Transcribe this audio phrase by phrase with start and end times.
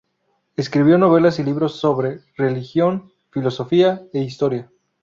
[0.57, 4.67] Escribió novelas y libros sobre religión, filosofía e historia.